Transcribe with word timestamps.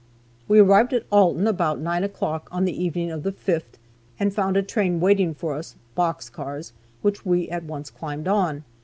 We 0.47 0.57
arrived 0.57 0.93
at 0.93 1.05
Alton 1.11 1.45
about 1.45 1.79
9 1.79 2.03
o'clock 2.03 2.49
on 2.51 2.65
the 2.65 2.83
evening 2.83 3.11
of 3.11 3.21
the 3.21 3.31
5th, 3.31 3.77
and 4.19 4.33
found 4.33 4.57
a 4.57 4.63
train 4.63 4.99
waiting 4.99 5.35
us 5.39 5.75
(box 5.93 6.27
cars), 6.27 6.73
which 7.03 7.23
we 7.23 7.47
at 7.49 7.65
once 7.65 7.91
climbed 7.91 8.27
on. 8.27 8.63